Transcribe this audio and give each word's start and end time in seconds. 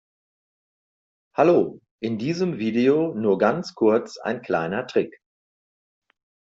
Hallo, 1.37 1.79
in 2.01 2.17
diesem 2.17 2.57
Video 2.57 3.13
nur 3.13 3.37
ganz 3.37 3.75
kurz 3.75 4.17
ein 4.17 4.41
kleiner 4.41 4.87
Trick. 4.87 5.21